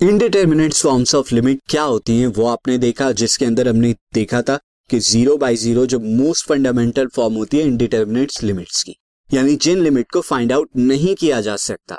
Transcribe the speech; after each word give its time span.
Indeterminate 0.00 0.74
forms 0.74 1.14
of 1.14 1.34
limit 1.34 1.60
क्या 1.70 1.82
होती 1.82 2.16
हैं, 2.18 2.26
वो 2.26 2.46
आपने 2.46 2.76
देखा, 2.78 3.10
जिसके 3.12 3.44
अंदर 3.44 3.68
हमने 3.68 3.92
देखा 4.14 4.40
था 4.42 4.58
कि 4.90 4.98
ज़ीरो 5.00 5.36
बाय 5.36 5.56
ज़ीरो 5.56 5.84
जो 5.86 5.98
मोस्ट 6.00 6.46
फंडामेंटल 6.48 7.08
फॉर्म 7.16 7.34
होती 7.34 7.58
है 7.58 7.64
इनडिटर्मिनेट 7.64 8.32
लिमिट्स 8.42 8.82
की। 8.82 8.96
यानी 9.30 9.56
जिन 9.56 9.82
लिमिट 9.82 10.10
को 10.12 10.20
फाइंड 10.20 10.52
आउट 10.52 10.68
नहीं 10.78 11.14
किया 11.14 11.40
जा 11.40 11.56
सकता। 11.56 11.98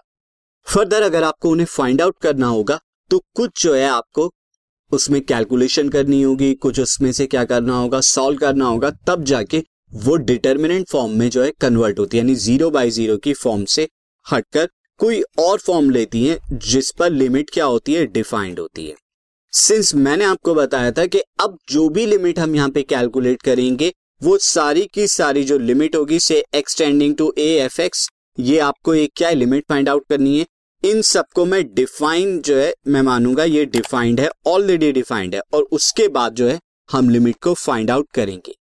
फर्दर 0.67 1.02
अगर 1.02 1.23
आपको 1.23 1.49
उन्हें 1.49 1.66
फाइंड 1.67 2.02
आउट 2.02 2.17
करना 2.21 2.48
होगा 2.48 2.79
तो 3.11 3.21
कुछ 3.35 3.63
जो 3.63 3.73
है 3.75 3.88
आपको 3.89 4.29
उसमें 4.91 5.21
कैलकुलेशन 5.23 5.89
करनी 5.89 6.21
होगी, 6.21 6.54
कुछ 6.55 6.79
उसमें 6.79 7.11
से 7.11 7.25
क्या 7.27 7.45
करना 7.45 7.77
होगा 7.77 8.02
सॉल्व 8.02 8.38
करना 8.38 8.65
होगा, 8.65 8.91
तब 9.07 9.23
जाके 9.23 9.63
वो 9.95 10.15
डिटर्मिनेंट 10.18 10.88
फॉर्म 10.89 11.17
में 11.20 11.30
जो 11.30 11.44
है 11.44 11.52
कन्वर्ट 11.61 11.99
होती 11.99 12.17
है। 12.17 12.23
यानी 12.23 12.36
ज़ीरो 12.38 12.70
बाय 12.72 12.89
ज़ीरो 12.91 13.17
की 13.17 13.33
फॉर्म 13.36 13.66
से 13.67 13.88
हटकर 14.25 14.70
कोई 15.01 15.21
और 15.39 15.59
फॉर्म 15.59 15.89
लेती 15.89 16.23
है 16.25 16.37
जिस 16.53 16.91
पर 16.91 17.09
लिमिट 17.11 17.49
क्या 17.49 17.65
होती 17.65 17.93
है, 17.93 18.05
डिफाइंड 18.07 18.59
होती 18.59 18.85
है। 18.87 18.95
सिंस 19.53 19.93
मैंने 19.95 20.25
आपको 20.25 20.53
बताया 20.55 20.91
था 20.91 21.05
कि 21.05 21.19
अब 21.41 21.57
जो 21.69 21.87
भी 21.89 22.05
लिमिट 22.05 22.39
हम 22.39 22.55
यहाँ 22.55 22.69
पे 22.69 22.83
कैलकुलेट 22.83 23.41
करेंगे, 23.41 23.91
वो 24.21 24.37
सारी 24.37 24.87
की 24.93 25.07
सारी 25.07 25.43
जो 25.43 25.57
लिमिट 25.57 25.95
होगी, 25.95 26.19
से 26.19 26.43
x tending 26.55 27.15
to 27.15 27.33
a 27.37 27.47
f 27.55 27.81
x 27.81 28.07
ये 28.37 28.59
आपको 28.59 28.93
एक 28.95 29.11
क्या 29.15 29.29
लिमिट 29.29 29.65
फाइंड 29.69 29.89
आउट 29.89 30.05
करनी 30.09 30.37
है। 30.39 30.45
इन 30.83 31.02
सबको 31.02 31.45
मैं 31.45 31.63
डिफाइन 31.73 32.39
जो 32.41 32.57
है, 32.57 32.73
मैं 32.88 33.02
मानूँगा 33.02 33.43
ये 33.43 33.65
डिफाइंड 33.67 34.19
है 34.19 34.29
ऑलरेडी 34.47 34.91
डिफाइंड 34.91 35.35
है, 35.35 35.41
और 35.53 35.63
उसके 35.71 36.07
बाद 36.09 36.35
जो 36.35 36.47
है, 36.47 36.59
हम 36.89 37.09
लिमिट 37.09 37.35
को 37.43 37.53
फाइंड 37.55 37.91
आउट 37.91 38.07
करेंगे। 38.13 38.55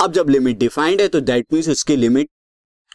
अब 0.00 0.12
जब 0.12 0.28
लिमिट 0.28 0.58
डिफाइंड 0.58 1.00
है 1.00 1.08
तो 1.08 1.20
दैट 1.20 1.46
मीन्स 1.52 1.68
उसकी 1.68 1.96
लिमिट 1.96 2.30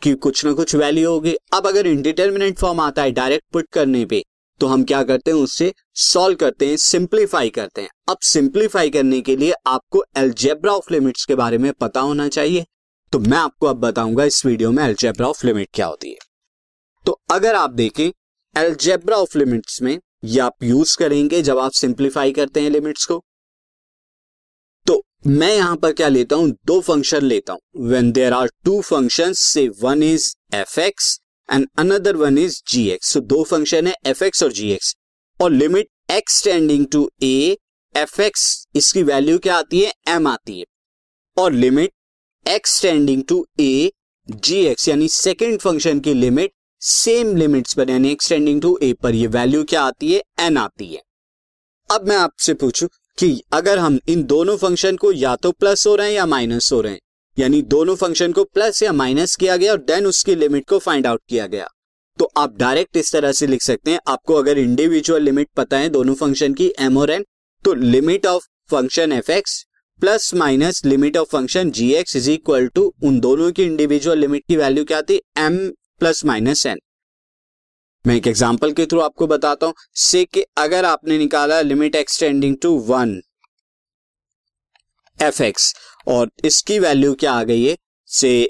की 0.04 0.14
कुछ 0.16 0.44
ना 0.46 0.54
कुछ 0.54 0.76
वैल्यू 0.76 1.10
होगी। 1.10 1.36
अब 1.54 1.68
अगर 1.68 1.88
इंडिटर्मिनेंट 1.88 2.58
फॉर्म 2.58 2.80
आता 2.82 3.04
है 3.04 3.12
डायरेक्ट 3.12 3.46
पुट 3.54 3.68
करने 3.74 4.06
पे 4.06 4.24
तो 4.62 4.68
हम 4.68 4.84
क्या 4.84 5.02
करते 5.04 5.32
हैं 5.32 5.38
उससे 5.38 5.72
सॉल्व 5.96 6.36
करते 6.36 6.68
हैं 6.68 6.76
सिंप्लीफाई 6.78 7.50
करते 7.50 7.82
हैं। 7.82 7.90
अब 8.10 8.18
सिंप्लीफाई 8.24 8.90
करने 8.90 9.22
के 9.22 9.36
लिए 9.36 9.54
आपको 9.68 10.04
एल्जेब्रा 10.18 10.74
ऑफ़ 10.74 10.94
लिमिट्स 10.94 11.26
के 11.26 11.36
बारे 11.36 11.58
में 11.58 11.72
पता 11.74 12.00
होना 12.00 12.28
चाहिए। 12.28 12.66
तो 13.14 13.20
मैं 13.20 13.38
आपको 13.38 13.68
अब 13.68 13.80
बताऊँगा 13.80 14.24
इस 14.24 14.46
वीडियो 14.46 14.72
में 14.72 14.84
एल्जेब्रा 14.84 15.28
ऑफ़ 15.28 15.46
लिमिट 15.48 15.70
क्या 15.74 15.86
होती 15.86 16.12
है। 16.12 16.18
तो 17.06 17.20
अगर 17.32 17.56
आप 17.56 17.72
देखें 17.72 18.10
एल्जेब्रा 18.56 19.18
ऑफ़ 19.18 19.38
लिमिट्स 19.38 19.82
में, 19.82 19.98
ये 20.26 20.40
आप 20.40 20.64
यूज़ 20.64 20.98
करेंगे 20.98 21.42
जब 21.42 21.60
आप 21.60 21.72
सिंप्लीफाई 21.72 22.32
करते 22.32 22.62
हैं 22.62 22.70
लिमिट्स 22.70 23.06
को। 23.06 23.24
मैं 25.28 25.54
यहाँ 25.56 25.76
पर 25.78 25.92
क्या 25.94 26.08
लेता 26.08 26.36
हूँ? 26.36 26.50
दो 26.66 26.80
फ़ंक्शन 26.82 27.24
लेता 27.24 27.54
हूँ। 27.54 27.90
When 27.90 28.12
there 28.12 28.34
are 28.34 28.50
two 28.66 28.80
function 28.82 29.34
से 29.34 29.68
one 29.82 30.02
is 30.04 30.26
f 30.56 30.80
x 30.80 31.20
and 31.50 31.68
another 31.80 32.16
one 32.16 32.38
is 32.38 32.62
g 32.68 32.88
x 32.90 33.16
दो 33.18 33.44
फ़ंक्शन 33.44 33.88
है 33.88 33.94
एफ़ 34.06 34.24
एक्स 34.24 34.44
और 34.44 34.52
जी 34.52 34.70
एक्स 34.72 34.94
और 35.40 35.52
limit 35.52 35.88
x 36.12 36.44
tending 36.44 36.86
to 36.92 37.10
a 37.24 37.56
f 37.96 38.22
x 38.22 38.66
इसकी 38.76 39.04
वैल्यू 39.04 39.38
क्या 39.40 39.56
आती 39.56 39.82
है? 39.82 39.94
एम 40.08 40.28
आती 40.28 40.60
है। 40.60 40.66
और 41.38 41.52
limit 41.54 41.92
x 42.46 42.82
tending 42.82 43.24
to 43.24 43.46
a 43.60 43.92
g 44.28 44.60
x 44.66 44.88
यानी 44.88 45.08
सेकेंड 45.10 45.60
फ़ंक्शन 45.60 46.00
की 46.00 46.14
लिमिट 46.14 46.52
सेम 46.82 47.36
लिमिट्स 47.38 47.74
पर, 47.74 47.90
यानी 47.90 48.12
एक्सटेंडिंग 48.12 48.62
टू 48.62 48.78
ए 48.84 48.92
पर 48.94 49.16
ये 49.16 49.28
वैल्यू 49.30 49.64
क्या 49.64 49.84
आती 49.84 50.14
है? 50.14 50.22
एन 50.40 50.58
आती 50.58 50.94
है। 50.94 51.02
अब 51.90 52.08
मैं 52.08 52.18
आपसे 52.18 52.54
पूछूँ 52.56 52.90
कि 53.18 53.42
अगर 53.54 53.80
हम 53.80 54.00
इन 54.08 54.24
दोनों 54.24 54.56
फ़ंक्शन 54.58 54.96
को 54.96 55.12
या 55.12 55.36
तो 55.36 55.52
प्लस 55.52 55.86
हो 55.88 55.96
रहे 55.96 56.08
हैं 56.08 56.16
या 56.16 56.26
माइनस 56.26 56.72
हो 56.74 56.80
रहे 56.82 56.92
हैं, 56.94 57.00
यानी 57.38 57.62
दोनों 57.64 57.96
फ़ंक्शन 57.96 58.32
को 58.32 58.44
प्लस 58.46 58.82
या 58.84 58.92
माइनस 58.94 59.36
किया 59.36 59.56
गया 59.58 59.72
और 59.72 59.78
देन 59.82 60.06
उसकी 60.06 60.36
लिमिट 60.36 60.68
को 60.70 60.80
फाइंड 60.80 61.08
आउट 61.08 61.22
किया 61.30 61.46
गया। 61.48 61.68
तो 62.20 62.30
आप 62.38 62.58
डायरेक्ट 62.58 62.98
इस 62.98 63.12
तरह 63.12 63.32
से 63.32 63.48
लिख 63.48 63.62
सकते 63.62 63.92
हैं, 63.92 64.00
आपको 64.08 64.36
अगर 64.36 64.58
इंडिविजुअल 64.58 65.24
लिमिट 65.24 65.48
पता 65.58 65.78
है 65.78 65.90
दोनों 65.90 66.16
फ़ंक्शन 66.16 66.54
की 66.54 66.72
एम 66.80 66.98
और 66.98 67.12
एन 67.12 67.26
तो 67.66 67.74
limit 67.74 68.26
of 68.26 68.44
function 68.72 69.12
f 69.12 69.32
x 69.32 69.64
plus 70.02 70.34
minus 70.34 70.82
limit 70.86 71.18
of 71.18 71.28
function 71.28 71.72
g 71.72 71.92
x 71.94 72.16
is 72.16 72.30
equal 72.32 72.68
to 72.68 72.94
उन 73.04 73.20
दोनों 73.20 73.52
की 73.52 73.64
इंडिविजुअल 73.64 74.20
लिमिट 74.20 74.44
की 74.48 74.58
वैल्यू 74.58 74.86
क्या 74.86 75.02
थी 75.02 75.22
एम 75.40 75.58
प्लस 76.00 76.24
माइनस 76.26 76.66
एन 76.66 76.80
मैं 78.06 78.16
एक 78.16 78.26
एग्जांपल 78.28 78.72
के 78.74 78.86
थ्रू 78.86 79.00
आपको 79.00 79.26
बताता 79.28 79.66
हूँ। 79.66 79.74
से 79.98 80.24
कि 80.26 80.44
अगर 80.58 80.86
आपने 80.86 81.18
निकाला 81.18 81.60
limit 81.62 81.96
x tending 81.96 82.56
to 82.62 82.72
one 82.88 83.22
f 85.20 85.42
x 85.44 85.74
और 86.08 86.32
इसकी 86.46 86.80
वैल्यू 86.80 87.14
क्या 87.16 87.34
आ 87.34 87.44
गई 87.44 87.64
है? 87.64 87.76
से 88.10 88.50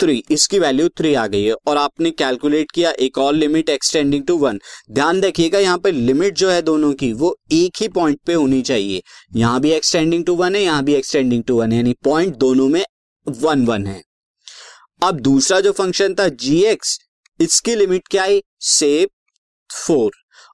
थ्री 0.00 0.22
इसकी 0.30 0.58
वैल्यू 0.58 0.88
थ्री 0.88 1.12
आ 1.14 1.26
गई 1.26 1.42
है 1.44 1.54
और 1.66 1.76
आपने 1.76 2.10
कैलकुलेट 2.12 2.70
किया 2.70 2.90
एक 3.00 3.18
और 3.18 3.34
लिमिट 3.34 3.68
एक्सटेंडिंग 3.68 4.26
टू 4.26 4.36
वन 4.38 4.60
ध्यान 4.92 5.22
रखिएगा 5.22 5.58
यहाँ 5.58 5.78
पे 5.78 5.90
लिमिट 5.90 6.34
जो 6.34 6.50
है 6.50 6.62
दोनों 6.62 6.92
की, 6.94 7.12
वो 7.12 7.36
एक 7.52 7.80
ही 7.80 7.88
पॉइंट 7.90 8.18
पे 8.26 8.34
होनी 8.34 8.62
चाहिए। 8.62 9.02
यहाँ 9.36 9.60
भी 9.60 9.70
एक्सटेंडिंग 9.72 10.24
टू 10.24 10.36
वन 10.36 10.54
है, 10.54 10.62
यहाँ 10.62 10.84
भी 10.84 10.94
एक्सटेंडिंग 10.94 11.44
टू 11.44 11.60
वन 11.60 11.72
यानी 11.72 11.94
पॉइंट 12.04 12.36
दोनों 12.36 12.68
में 12.68 12.84
वन 13.26 13.66
वन 13.66 13.86
है। 13.86 14.02
अब 15.02 15.20
दूसरा 15.20 15.60
जो 15.60 15.72
फ़ंक्शन 15.72 16.14
था 16.14 16.28
जी 16.28 16.62
एक्स 16.64 16.98
इसकी 17.40 17.74
लिमिट 17.74 18.08
क्या 18.08 18.22
है 18.24 18.40
से 18.60 19.06
फोर। 19.70 20.10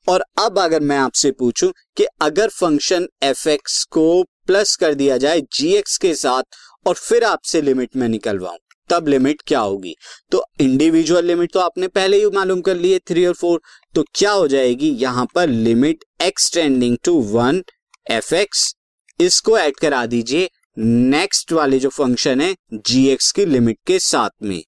और 0.08 0.24
अब 0.38 0.58
अगर 0.58 0.80
मैं 0.80 0.98
आपसे 0.98 1.30
पूछूँ 1.32 1.72
कि 1.96 2.04
अगर 2.22 2.48
फ़ंक्शन 2.50 3.06
एफ़ 3.22 3.48
एक्स 3.48 3.82
को 3.86 4.22
प्लस 4.46 4.74
कर 4.76 4.94
दिया 4.94 5.16
जाए 5.16 5.40
जी 5.52 5.72
एक्स 5.74 5.96
के 5.98 6.14
साथ 6.14 6.56
और 6.86 6.94
फिर 6.94 7.24
आपसे 7.24 7.60
लिमिट 7.62 7.96
में 7.96 8.08
निकलवाऊं, 8.08 8.58
तब 8.90 9.08
लिमिट 9.08 9.42
क्या 9.46 9.60
होगी? 9.60 9.94
तो 10.32 10.44
इंडिविजुअल 10.60 11.24
लिमिट 11.24 11.52
तो 11.52 11.60
आपने 11.60 11.88
पहले 11.88 12.16
ही 12.16 12.30
मालूम 12.34 12.60
कर 12.60 12.76
लिए 12.76 12.98
थ्री 12.98 13.24
और 13.26 13.34
फोर। 13.34 13.60
तो 13.94 14.04
क्या 14.14 14.30
हो 14.32 14.46
जाएगी? 14.48 14.90
यहाँ 14.92 15.26
पर 15.34 15.48
limit 15.48 16.04
x tending 16.22 16.96
to 17.04 17.20
one 17.22 17.62
f 18.06 18.34
x, 18.34 18.74
इसको 19.20 19.58
ऐड 19.58 19.76
करा 19.76 20.04
दीजिए 20.06 20.48
नेक्स्ट 20.78 21.52
वाले 21.52 21.78
जो 21.78 21.88
फ़ंक्शन 21.90 22.40
है 22.40 22.54
जी 22.74 23.06
एक्स 23.08 23.30
की 23.32 23.44
लिमिट 23.44 23.78
के 23.86 23.98
साथ 23.98 24.30
में। 24.42 24.62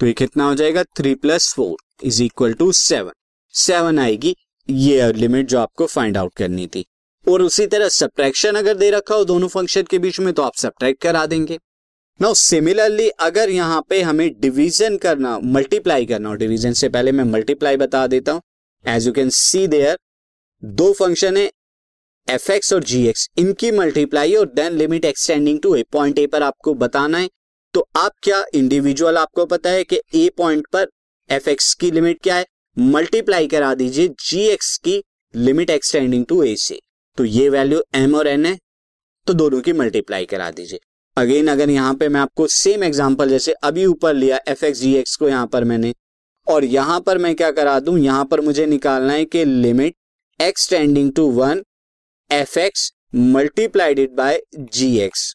तो 0.00 0.06
ये 0.06 0.12
कितना 0.12 0.44
हो 0.44 0.54
जाएगा? 0.54 0.82
Three 0.96 1.14
plus 1.16 1.52
four 1.54 1.76
is 2.04 2.22
equal 2.22 2.54
to 2.54 2.70
seven 2.72 3.12
seven 3.54 3.98
आएगी, 3.98 4.34
ये 4.68 5.12
लिमिट 5.12 5.48
जो 5.48 5.58
आपको 5.58 5.86
फाइंड 5.86 6.16
आउट 6.18 6.34
करनी 6.36 6.66
थी। 6.66 6.84
और 7.26 7.42
उसी 7.42 7.66
तरह 7.66 7.88
सब्ट्रैक्शन 7.90 8.54
अगर 8.54 8.74
दे 8.76 8.90
रखा 8.90 9.14
हो 9.14 9.24
दोनों 9.24 9.48
फ़ंक्शन 9.48 9.82
के 9.90 9.98
बीच 9.98 10.18
में 10.20 10.32
तो 10.34 10.42
आप 10.42 10.56
सब्ट्रैक्ट 10.56 11.00
करा 11.02 11.24
देंगे। 11.26 11.58
नाउ 12.20 12.34
सिमिलरली 12.36 13.08
अगर 13.20 13.50
यहाँ 13.50 13.80
पे 13.90 14.00
हमें 14.02 14.28
डिवीज़न 14.40 14.96
करना 14.96 15.38
मल्टीप्लाई 15.44 16.06
करना 16.06 16.28
हो 16.28 16.34
डिवीज़न 16.34 16.72
से 16.72 16.88
पहले 16.88 17.12
मैं 17.12 17.24
मल्टीप्लाई 17.24 17.76
बता 17.76 18.06
देता 18.06 18.32
हूँ। 18.32 18.42
As 18.84 19.06
you 19.06 19.12
can 19.12 19.30
see 19.30 19.66
there 19.68 19.98
दो 20.62 20.92
फ़ंक्शन 20.92 21.36
है 21.36 21.50
एफ़ 22.28 22.50
एक्स 22.52 22.72
और 22.72 22.84
जी 22.84 23.06
एक्स 23.08 23.28
इनकी 23.38 23.70
मल्टीप्लाई 23.72 24.34
और 24.34 24.46
then 24.54 24.72
limit 24.72 25.04
x tending 25.04 25.60
to 25.62 25.74
a 25.76 25.82
point 25.92 26.18
a 26.18 26.26
पर 26.26 26.42
आपको 26.42 26.74
बताना 26.76 27.18
है। 27.18 27.28
तो 27.74 27.86
आप 27.96 28.12
क्या 28.22 28.42
इंडिविजुअल 28.54 29.16
आपको 29.16 29.44
पता 29.46 29.70
है 29.70 29.84
कि 29.84 30.00
ए 30.14 30.28
पॉइंट 30.38 30.66
पर 30.72 30.86
एफ़ 31.30 31.48
एक्स 31.50 31.72
की 31.74 31.90
लिमिट 31.90 32.20
क्या 32.22 32.36
है? 32.36 32.46
मल्टीप्लाई 32.76 33.46
करा 33.48 33.72
दीजिए 33.74 34.08
जी 34.20 34.40
एक्स 34.48 34.76
की 34.84 35.02
limit 35.34 35.70
x tending 35.70 36.24
to 36.26 36.42
a 36.42 36.54
से। 36.56 36.78
तो 37.18 37.24
ये 37.24 37.48
वैल्यू 37.48 37.82
एम 37.94 38.14
और 38.14 38.26
एन 38.26 38.46
है 38.46 38.56
तो 39.26 39.34
दोनों 39.34 39.60
की 39.60 39.72
मल्टीप्लाई 39.72 40.24
करा 40.26 40.50
दीजिए। 40.50 40.80
अगेन 41.16 41.48
अगर 41.48 41.70
यहाँ 41.70 41.94
पे 41.94 42.08
मैं 42.08 42.20
आपको 42.20 42.46
सेम 42.52 42.84
एग्जांपल 42.84 43.28
जैसे 43.28 43.52
अभी 43.64 43.86
ऊपर 43.86 44.14
लिया 44.14 44.40
एफ़ 44.48 44.64
एक्स 44.64 44.80
जी 44.80 44.94
एक्स 44.96 45.16
को 45.16 45.28
यहाँ 45.28 45.46
पर 45.46 45.64
मैंने, 45.64 45.94
और 46.46 46.64
यहाँ 46.66 47.00
पर 47.00 47.18
मैं 47.18 47.34
क्या 47.34 47.50
करा 47.52 47.78
दू? 47.80 47.96
यहाँ 47.98 48.24
पर 48.24 48.40
मुझे 48.40 48.66
निकालना 48.66 49.12
है 49.12 49.24
कि 49.26 49.44
limit 49.44 49.94
x tending 50.40 51.12
to 51.12 51.30
one 51.32 51.64
f 52.30 52.58
x 52.58 52.92
multiplied 53.14 54.14
by 54.16 54.42
g 54.56 54.98
x 55.00 55.34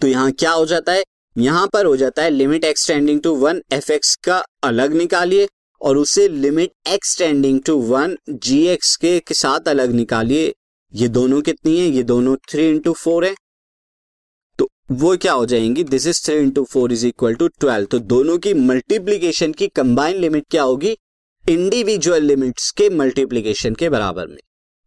तो 0.00 0.06
यहाँ 0.06 0.32
क्या 0.32 0.50
हो 0.50 0.66
जाता 0.66 0.92
है? 0.92 1.02
यहाँ 1.36 1.66
पर 1.72 1.86
हो 1.86 1.96
जाता 1.96 2.22
है 2.22 2.30
limit 2.30 2.64
x tending 2.64 3.20
to 3.20 3.34
one 3.34 3.60
f 3.72 3.90
x 3.92 4.14
का 4.24 4.42
अलग 4.64 4.92
निकालिए 4.92 5.48
और 5.80 5.96
उसे 5.96 6.26
limit 6.28 6.70
x tending 6.88 7.60
to 7.66 7.76
one 7.78 8.16
g 8.30 8.66
x 8.68 8.94
के, 8.96 9.18
के 9.18 9.34
साथ 9.34 9.68
अलग 9.68 9.92
निकालिए। 9.92 10.52
ये 10.92 11.08
दोनों 11.08 11.40
कितनी 11.42 11.78
है? 11.78 11.86
ये 11.86 12.02
दोनों 12.02 12.36
थ्री 12.50 12.68
इंटू 12.68 12.92
फोर 12.92 13.24
है। 13.24 13.34
तो 14.58 14.68
वो 14.92 15.16
क्या 15.16 15.32
हो 15.32 15.46
जाएँगी? 15.46 15.84
This 15.84 16.06
is 16.06 16.24
three 16.24 16.36
into 16.36 16.64
four 16.64 16.92
is 16.92 17.06
equal 17.06 17.34
to 17.34 17.48
twelve 17.48 17.86
तो 17.86 17.98
दोनों 17.98 18.38
की 18.38 18.54
मल्टीप्लीकेशन 18.54 19.52
की 19.52 19.68
कंबाइन 19.68 20.16
लिमिट 20.16 20.44
क्या 20.50 20.62
होगी? 20.62 20.96
इंडिविजुअल 21.44 22.22
लिमिट्स 22.22 22.70
के 22.70 22.88
मल्टीप्लीकेशन 22.90 23.74
के 23.74 23.88
बराबर 23.88 24.26
में। 24.26 24.38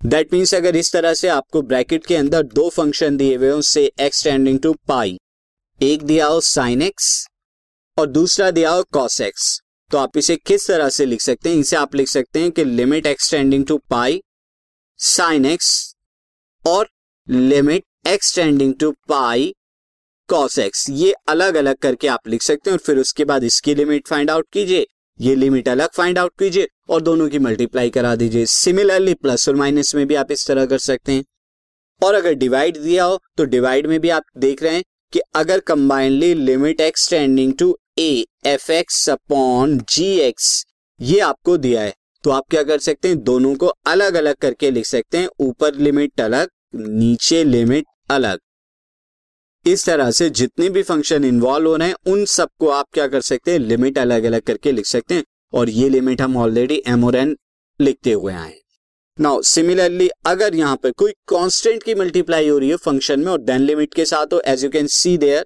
दैट 0.05 0.33
मीन्स 0.33 0.53
अगर 0.55 0.75
इस 0.75 0.91
तरह 0.93 1.13
से 1.13 1.27
आपको 1.27 1.61
ब्रैकेट 1.61 2.05
के 2.05 2.15
अंदर 2.15 2.43
दो 2.43 2.69
फ़ंक्शन 2.69 3.17
दिए 3.17 3.35
हुए 3.35 3.49
उससे 3.49 3.91
एक्सटेंडिंग 3.99 4.59
टू 4.59 4.73
पाई 4.87 5.19
एक 5.81 6.03
दिया 6.03 6.27
हो 6.27 6.39
साइन 6.41 6.81
एक्स 6.81 7.27
और 7.97 8.07
दूसरा 8.07 8.51
दिया 8.51 8.69
हो 8.69 8.83
कॉस 8.83 9.21
एक्स 9.21 9.61
तो 9.91 9.97
आप 9.97 10.17
इसे 10.17 10.35
किस 10.35 10.67
तरह 10.67 10.89
से 10.89 11.05
लिख 11.05 11.21
सकते 11.21 11.49
हैं? 11.49 11.55
इसे 11.55 11.75
आप 11.75 11.95
लिख 11.95 12.07
सकते 12.07 12.39
हैं 12.39 12.51
कि 12.51 12.63
limit 12.63 13.05
x tending 13.05 13.65
to 13.65 13.77
pi 13.77 14.21
sine 14.97 15.45
x 15.45 15.95
और 16.67 16.89
limit 17.29 17.83
x tending 18.07 18.73
to 18.79 18.91
pi 18.91 19.55
cos 20.27 20.59
x 20.59 20.89
ये 20.89 21.13
अलग 21.27 21.55
अलग 21.55 21.75
करके 21.75 22.07
आप 22.07 22.27
लिख 22.27 22.41
सकते 22.41 22.69
हैं 22.69 22.77
और 22.77 22.83
फिर 22.85 22.97
उसके 22.97 23.25
बाद 23.25 23.43
इसकी 23.43 23.75
लिमिट 23.75 24.07
फाइंड 24.07 24.31
आउट 24.31 24.47
कीजिए। 24.53 24.87
ये 25.21 25.33
लिमिट 25.35 25.67
अलग 25.69 25.89
फाइंड 25.93 26.17
आउट 26.17 26.31
कीजिए 26.39 26.67
और 26.89 27.01
दोनों 27.01 27.27
की 27.29 27.39
मल्टीप्लाई 27.39 27.89
करा 27.89 28.15
दीजिए। 28.15 28.45
सिमिलरली 28.45 29.13
प्लस 29.13 29.47
और 29.49 29.55
माइनस 29.55 29.93
में 29.95 30.05
भी 30.07 30.15
आप 30.15 30.31
इस 30.31 30.45
तरह 30.47 30.65
कर 30.65 30.77
सकते 30.77 31.11
हैं। 31.11 31.23
और 32.01 32.13
अगर 32.13 32.33
डिवाइड 32.33 32.77
दिया 32.77 33.03
हो 33.03 33.19
तो 33.37 33.45
डिवाइड 33.45 33.87
में 33.87 33.99
भी 33.99 34.09
आप 34.09 34.23
देख 34.37 34.63
रहे 34.63 34.73
हैं 34.73 34.83
कि 35.13 35.19
अगर 35.35 35.59
combinely 35.59 36.33
limit 36.33 36.81
x 36.81 37.09
tending 37.09 37.53
to 37.59 37.77
a 37.99 38.25
f 38.45 38.71
x 38.71 39.09
upon 39.09 39.77
g 39.89 40.07
x 40.19 40.65
ये 40.99 41.19
आपको 41.19 41.57
दिया 41.57 41.81
है। 41.81 41.93
तो 42.23 42.29
आप 42.29 42.43
क्या 42.49 42.63
कर 42.63 42.79
सकते 42.79 43.07
हैं? 43.07 43.23
दोनों 43.23 43.55
को 43.55 43.67
अलग 43.67 44.13
अलग 44.13 44.35
करके 44.35 44.71
लिख 44.71 44.85
सकते 44.85 45.17
हैं। 45.17 45.29
ऊपर 45.39 45.75
लिमिट 45.75 46.21
अलग, 46.21 46.49
नीचे 46.75 47.43
लिमिट 47.43 47.85
अलग। 48.09 48.39
इस 49.65 49.85
तरह 49.85 50.09
से 50.11 50.29
जितने 50.29 50.69
भी 50.69 50.81
फ़ंक्शन 50.83 51.25
इन्वॉल्व 51.25 51.67
हो 51.69 51.75
रहे 51.75 51.87
हैं, 51.87 51.95
उन 52.07 52.25
सबको 52.25 52.67
आप 52.69 52.85
क्या 52.93 53.07
कर 53.07 53.21
सकते 53.21 53.51
हैं? 53.51 53.59
लिमिट 53.59 53.97
अलग 53.97 54.23
अलग 54.23 54.41
करके 54.41 54.71
लिख 54.71 54.85
सकते 54.85 55.15
हैं। 55.15 55.23
और 55.53 55.69
ये 55.69 55.89
लिमिट 55.89 56.21
हम 56.21 56.37
ऑलरेडी 56.37 56.81
एम 56.87 57.03
और 57.05 57.15
एन 57.15 57.35
लिखते 57.79 58.11
हुए 58.11 58.33
आए 58.33 58.53
नाउ 59.17 59.41
सिमिलरली 59.41 60.09
अगर 60.25 60.55
यहाँ 60.55 60.75
पर 60.75 60.91
कोई 60.91 61.11
कांस्टेंट 61.27 61.83
की 61.83 61.95
मल्टीप्लाई 61.95 62.47
हो 62.49 62.57
रही 62.57 62.69
है 62.69 62.75
फ़ंक्शन 62.75 63.19
में, 63.19 63.31
और 63.31 63.41
देन 63.41 63.61
लिमिट 63.61 63.93
के 63.93 64.05
साथ 64.05 64.33
हो 64.33 64.41
as 64.45 64.63
you 64.63 64.69
can 64.69 64.87
see 64.87 65.17
there 65.17 65.45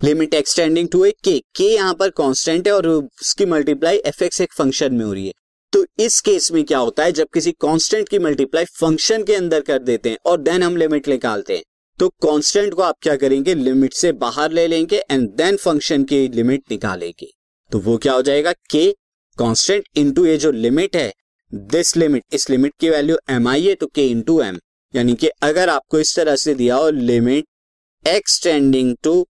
limit 0.00 0.34
x tending 0.34 0.88
to 0.88 1.04
a 1.04 1.10
के 1.24 1.38
के 1.56 1.64
यहाँ 1.64 1.94
पर 1.94 2.10
कांस्टेंट 2.10 2.66
है, 2.66 2.72
और 2.74 2.86
उसकी 2.86 3.46
मल्टीप्लाई 3.46 3.96
एफ़ 3.96 4.22
एक्स 4.24 4.40
एक 4.40 4.52
फ़ंक्शन 4.52 4.94
में 4.94 5.04
हो 5.04 5.12
रही 5.12 5.26
है। 5.26 5.32
तो 5.72 5.84
इस 5.98 6.20
केस 6.20 6.50
में 6.52 6.64
क्या 6.64 6.78
होता 6.78 7.04
है? 7.04 7.12
जब 7.12 7.26
किसी 7.34 7.52
कांस्टेंट 7.52 8.08
की 8.08 8.18
मल्टीप्लाई 8.18 8.64
फ़ंक्शन 8.64 9.24
के 9.24 9.34
अंदर 9.34 9.60
कर 9.60 9.78
देते 9.80 10.10
हैं, 10.10 10.18
और 10.26 10.40
देन 10.40 10.62
हम 10.62 10.76
लिमिट 10.76 11.08
निकालते 11.08 11.56
हैं। 11.56 11.62
तो 12.00 12.08
कांस्टेंट 12.08 12.74
को 12.74 12.82
आप 12.82 12.96
क्या 13.02 13.14
करेंगे? 13.16 13.54
लिमिट 13.54 13.92
से 13.92 14.10
बाहर 14.12 14.52
ले 14.52 14.66
लेंगे 14.66 14.98
एंड 15.10 15.28
देन 15.30 15.56
फ़ंक्शन 15.56 16.04
की 16.04 16.28
लिमिट 16.28 16.62
निकालेंगे। 16.70 17.26
तो 17.70 17.78
वो 17.78 17.96
क्या 17.96 18.12
हो 18.12 18.22
जाएगा? 18.22 18.52
के 18.52 18.92
कांस्टेंट 19.38 19.88
इनटू 19.96 20.24
ये 20.26 20.36
जो 20.36 20.50
लिमिट 20.50 20.96
है 20.96 21.12
दिस 21.52 21.96
लिमिट 21.96 22.24
इस 22.32 22.48
लिमिट 22.50 22.72
की 22.80 22.90
वैल्यू 22.90 23.16
एम 23.30 23.48
आई 23.48 23.66
है 23.66 23.74
तो 23.74 23.86
के 23.86 24.06
इंटू 24.06 24.40
एम 24.42 24.58
यानी 24.94 25.14
कि 25.14 25.28
अगर 25.42 25.68
आपको 25.68 25.98
इस 25.98 26.14
तरह 26.16 26.36
से 26.36 26.54
दिया 26.54 26.76
हो 26.76 26.88
लिमिट 26.90 28.08
एक्सटेंडिंग 28.08 28.96
टू 29.02 29.26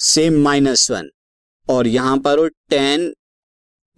से 0.00 0.28
माइनस 0.30 0.90
वन 0.90 1.10
और 1.68 1.86
यहाँ 1.86 2.18
पर 2.18 2.38
हो 2.38 2.46
ten 2.70 3.12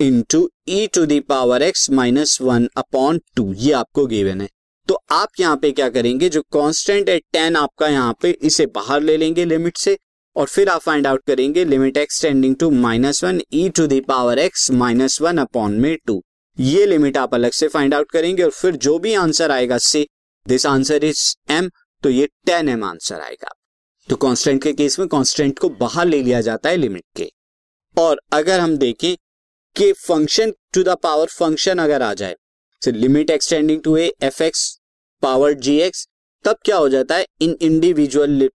into 0.01 0.49
e 0.69 0.87
to 0.87 1.07
the power 1.07 1.63
x 1.63 1.91
minus 1.91 2.41
one 2.43 2.69
upon 2.77 3.21
two 3.37 3.53
ये 3.55 3.73
आपको 3.73 4.07
गिवन 4.07 4.41
है। 4.41 4.49
तो 4.91 4.95
आप 5.13 5.29
यहाँ 5.41 5.57
पे 5.57 5.71
क्या 5.73 5.89
करेंगे, 5.89 6.29
जो 6.29 6.41
कांस्टेंट 6.53 7.09
है 7.09 7.19
टेन 7.33 7.57
आपका 7.57 7.89
यहाँ 7.89 8.15
पे, 8.23 8.31
इसे 8.31 8.65
बाहर 8.69 9.01
ले 9.01 9.17
लेंगे 9.17 9.45
लिमिट 9.45 9.77
से 9.77 9.97
और 10.37 10.47
फिर 10.47 10.69
आप 10.69 10.81
फाइंड 10.81 11.07
आउट 11.07 11.23
करेंगे 11.27 11.65
limit 11.65 11.97
x 11.97 12.21
tending 12.23 12.57
to 12.57 12.71
minus 12.71 13.23
one 13.25 13.41
e 13.53 13.69
to 13.69 13.87
the power 13.87 14.39
x 14.39 14.71
minus 14.73 15.21
one 15.23 15.39
upon 15.39 15.75
में 15.81 15.97
टू 16.07 16.21
ये 16.59 16.87
लिमिट 16.87 17.17
आप 17.17 17.35
अलग 17.35 17.53
से 17.53 17.69
फाइंड 17.69 17.95
आउट 17.95 18.11
करेंगे 18.13 18.43
और 18.43 18.51
फिर 18.51 18.77
जो 18.79 18.99
भी 18.99 19.15
आंसर 19.15 19.51
आएगा 19.51 19.79
से 19.81 20.07
दिस 20.47 20.67
आंसर 20.67 21.05
इज़ 21.05 21.23
एम 21.51 21.71
तो 22.03 22.11
ये 22.11 22.27
टेन 22.47 22.69
एम 22.69 22.85
आंसर 22.85 23.21
आएगा। 23.21 23.55
तो 24.09 24.17
कांस्टेंट 24.17 24.63
के 24.63 24.73
केस 24.73 24.99
में 24.99 25.07
कांस्टेंट 25.09 25.59
को 25.59 25.69
बाहर 25.77 26.07
ले 26.07 26.23
लिया 26.23 26.41
जाता 26.41 26.69
है 26.69 26.77
लिमिट 26.77 27.05
के। 27.17 27.31
और 27.97 28.21
अगर 28.33 28.61
हम 28.61 28.77
देखें 28.79 29.15
कि 29.77 29.93
function 29.99 30.53
to 30.75 30.83
the 30.83 30.97
power 31.03 31.27
function 31.29 31.79
अगर 31.79 32.03
आ 32.03 32.13
जाए 32.15 32.37
limit 32.83 33.31
x tending 33.31 33.83
to 33.83 33.97
a 33.97 34.13
f 34.23 34.43
x 34.43 34.80
power 35.23 35.53
g 35.55 35.77
x 35.81 36.07
तब 36.45 36.57
क्या 36.65 36.77
हो 36.77 36.89
जाता 36.89 37.17
है? 37.17 37.27
इन 37.41 37.57
इंडिविजुअल 37.63 38.49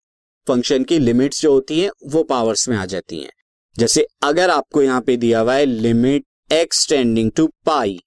फ़ंक्शन 0.48 0.84
की 0.84 1.00
लिमिट्स 1.00 1.42
जो 1.42 1.52
होती 1.54 1.80
हैं, 1.80 1.90
वो 2.06 2.24
पावर्स 2.24 2.68
में 2.70 2.78
आ 2.78 2.86
जाती 2.86 3.20
हैं। 3.20 3.32
जैसे 3.76 4.06
अगर 4.24 4.50
आपको 4.50 4.82
यहाँ 4.82 5.02
पे 5.02 5.18
दिया 5.18 5.40
हुआ 5.40 5.56
है 5.56 5.66
limit 5.66 6.26
x 6.54 6.88
tending 6.90 7.32
to 7.32 7.48
pi 7.66 8.00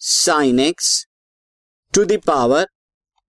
sine 0.00 0.60
x 0.60 1.04
to 1.94 2.04
the 2.04 2.20
power 2.26 2.66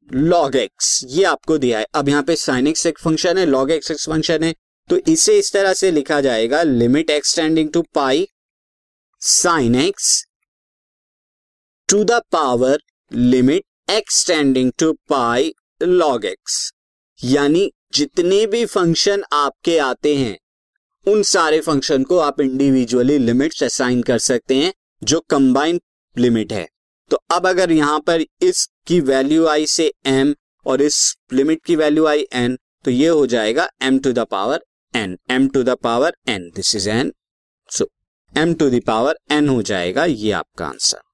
log 0.09 0.55
x 0.55 0.99
ये 1.07 1.23
आपको 1.25 1.57
दिया 1.57 1.79
है। 1.79 1.85
अब 1.95 2.09
यहाँ 2.09 2.23
पे 2.23 2.35
साइन 2.35 2.67
एक्स 2.67 2.85
एक 2.85 2.99
फ़ंक्शन 2.99 3.37
है 3.37 3.45
लॉग 3.45 3.71
एक्स 3.71 3.91
एक्स 3.91 4.07
फ़ंक्शन 4.09 4.43
है। 4.43 4.53
तो 4.89 4.97
इसे 5.07 5.37
इस 5.39 5.51
तरह 5.53 5.73
से 5.73 5.91
लिखा 5.91 6.19
जाएगा 6.21 6.61
limit 6.63 7.09
x 7.09 7.35
tending 7.35 7.71
to 7.71 7.81
pi 7.95 8.27
sine 9.21 9.75
x 9.75 10.25
to 11.89 12.03
the 12.03 12.21
power 12.31 12.79
limit 13.11 13.63
x tending 13.87 14.71
to 14.79 14.91
pi 15.09 15.51
log 15.81 16.25
x 16.25 16.71
यानी 17.19 17.69
जितने 17.93 18.45
भी 18.47 18.65
फ़ंक्शन 18.65 19.23
आपके 19.33 19.77
आते 19.77 20.15
हैं, 20.15 20.37
उन 21.05 21.21
सारे 21.23 21.59
फ़ंक्शन 21.61 22.03
को 22.03 22.17
आप 22.19 22.41
इंडिविजुअली 22.41 23.17
लिमिट्स 23.17 23.63
असाइन 23.63 24.01
कर 24.01 24.19
सकते 24.19 24.55
हैं, 24.55 24.73
जो 25.01 25.19
कंबाइंड 25.29 25.79
लिमिट 26.15 26.53
है। 26.53 26.67
तो 27.11 27.17
अब 27.31 27.47
अगर 27.47 27.71
यहाँ 27.71 27.99
पर 27.99 28.25
इसकी 28.41 28.99
वैल्यू 29.01 29.45
आई 29.47 29.65
से 29.65 29.91
एम 30.07 30.33
और 30.65 30.81
इस 30.81 31.15
लिमिट 31.33 31.63
की 31.65 31.75
वैल्यू 31.75 32.05
आई 32.05 32.25
एन 32.33 32.57
तो 32.85 32.91
ये 32.91 33.07
हो 33.07 33.25
जाएगा 33.27 33.69
m 33.81 33.99
to 33.99 34.11
the 34.11 34.25
power 34.31 34.63
n 34.93 35.17
m 35.31 35.47
to 35.47 35.63
the 35.63 35.77
power 35.83 36.15
n 36.27 36.49
this 36.55 36.75
is 36.75 36.89
n 36.89 37.13
so 37.69 37.89
m 38.33 38.53
to 38.53 38.69
the 38.69 38.81
power 38.87 39.17
n 39.31 39.49
हो 39.49 39.61
जाएगा 39.61 40.05
ये 40.05 40.31
आपका 40.31 40.67
आंसर 40.67 41.12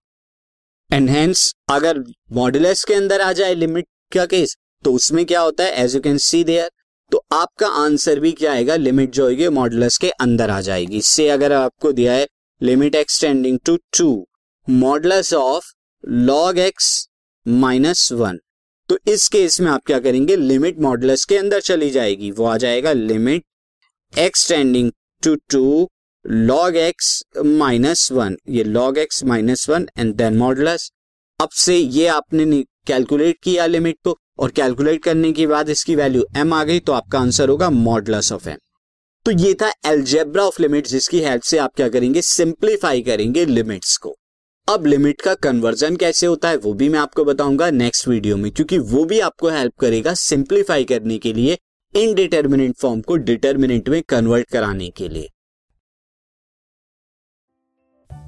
एंड 0.91 1.09
हेंस 1.09 1.53
अगर 1.69 2.03
मॉडुलस 2.31 2.83
के 2.83 2.93
अंदर 2.93 3.21
आ 3.21 3.31
जाए 3.33 3.53
लिमिट 3.55 3.85
का 4.13 4.25
केस 4.25 4.55
तो 4.85 4.93
उसमें 4.93 5.25
क्या 5.25 5.41
होता 5.41 5.63
है? 5.63 5.83
As 5.83 5.95
you 5.95 6.01
can 6.01 6.17
see 6.17 6.43
there 6.43 6.69
तो 7.11 7.23
आपका 7.33 7.67
आंसर 7.67 8.19
भी 8.19 8.31
क्या 8.31 8.51
आएगा? 8.51 8.75
लिमिट 8.75 9.11
जो 9.11 9.23
होगी 9.23 9.47
मॉडुलस 9.49 9.97
के 9.97 10.09
अंदर 10.11 10.49
आ 10.49 10.59
जाएगी। 10.61 10.97
इससे 10.97 11.27
अगर 11.29 11.51
आपको 11.53 11.91
दिया 11.91 12.13
है 12.13 12.27
limit 12.61 12.95
x tending 12.95 13.59
to 13.65 13.77
two 13.97 14.27
modulus 14.67 15.33
of 15.33 15.71
log 16.03 16.59
x 16.59 17.07
minus 17.45 18.11
one 18.11 18.39
तो 18.89 18.97
इस 19.07 19.27
केस 19.27 19.59
में 19.61 19.69
आप 19.71 19.85
क्या 19.85 19.99
करेंगे? 19.99 20.35
लिमिट 20.35 20.79
मॉडुलस 20.79 21.25
के 21.25 21.37
अंदर 21.37 21.61
चली 21.61 21.89
जाएगी। 21.89 22.31
वो 22.31 22.45
आ 22.45 22.57
जाएगा 22.57 22.93
limit 22.93 23.43
x tending 24.13 24.91
to 25.23 25.35
two 25.51 25.89
log 26.25 26.75
x 26.77 27.23
minus 27.37 28.11
one 28.11 28.35
ये 28.49 28.63
log 28.63 28.97
x 28.97 29.23
minus 29.23 29.69
one 29.69 29.87
and 29.97 30.13
then 30.15 30.37
modulus 30.37 30.89
अब 31.39 31.49
से 31.55 31.77
ये 31.77 32.07
आपने 32.07 32.61
कैलकुलेट 32.87 33.37
किया 33.43 33.65
लिमिट 33.65 33.97
को 34.03 34.17
और 34.39 34.51
कैलकुलेट 34.51 35.03
करने 35.03 35.31
के 35.31 35.47
बाद 35.47 35.69
इसकी 35.69 35.95
वैल्यू 35.95 36.25
एम 36.37 36.53
आ 36.53 36.63
गई 36.63 36.79
तो 36.79 36.93
आपका 36.93 37.19
आंसर 37.19 37.49
होगा 37.49 37.69
मॉडुलस 37.69 38.31
ऑफ़ 38.33 38.49
एम 38.49 38.57
तो 39.25 39.31
ये 39.31 39.53
था 39.53 39.71
एल्जेब्रा 39.85 40.43
ऑफ़ 40.43 40.61
लिमिट 40.61 40.87
जिसकी 40.87 41.19
हेल्प 41.19 41.43
से 41.43 41.57
आप 41.57 41.71
क्या 41.75 41.87
करेंगे? 41.89 42.21
सिंप्लीफाई 42.21 43.01
करेंगे 43.01 43.45
लिमिट्स 43.45 43.95
को. 43.97 44.15
अब 44.67 44.85
लिमिट 44.85 45.21
का 45.21 45.33
कन्वर्जन 45.35 45.95
कैसे 45.95 46.25
होता 46.25 46.49
है 46.49 46.57
वो 46.57 46.73
भी 46.73 46.89
मैं 46.89 46.99
आपको 46.99 47.25
बताऊँगा 47.25 47.69
नेक्स्ट 47.71 48.07
वीडियो 48.07 48.37
में, 48.37 48.51
क्योंकि 48.51 48.77
वो 48.77 49.03
भी 49.05 49.19
आपको 49.21 49.49
हेल्प 49.49 49.73
करेगा 49.79 50.13
सिंप्लीफाई 50.15 50.83
करने 50.83 51.17
के 51.17 51.33
लिए 51.33 51.57
इनडिटर्मिनेंट 51.93 52.75
फॉर्म 52.77 53.01
को 53.01 53.15
डिटर्मिनेंट 53.17 53.89
में 53.89 54.01
कन्वर्ट 54.09 54.49
कराने 54.51 54.89
के 54.89 55.09
लिए. 55.09 55.29